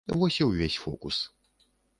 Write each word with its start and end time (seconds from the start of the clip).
Вось 0.21 0.37
і 0.41 0.47
ўвесь 0.47 0.79
фокус. 0.85 1.21